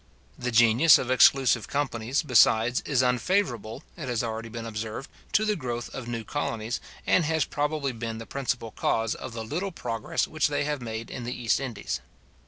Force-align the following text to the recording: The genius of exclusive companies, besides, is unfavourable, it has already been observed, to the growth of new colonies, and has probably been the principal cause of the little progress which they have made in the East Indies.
The 0.35 0.49
genius 0.49 0.97
of 0.97 1.11
exclusive 1.11 1.67
companies, 1.67 2.23
besides, 2.23 2.81
is 2.87 3.03
unfavourable, 3.03 3.83
it 3.95 4.07
has 4.09 4.23
already 4.23 4.49
been 4.49 4.65
observed, 4.65 5.07
to 5.33 5.45
the 5.45 5.55
growth 5.55 5.93
of 5.93 6.07
new 6.07 6.23
colonies, 6.23 6.79
and 7.05 7.23
has 7.25 7.45
probably 7.45 7.91
been 7.91 8.17
the 8.17 8.25
principal 8.25 8.71
cause 8.71 9.13
of 9.13 9.33
the 9.33 9.45
little 9.45 9.71
progress 9.71 10.27
which 10.27 10.47
they 10.47 10.63
have 10.63 10.81
made 10.81 11.11
in 11.11 11.23
the 11.23 11.39
East 11.39 11.59
Indies. 11.59 12.01